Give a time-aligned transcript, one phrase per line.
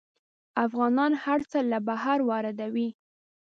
[0.65, 2.89] افغانان هر څه له بهر واردوي.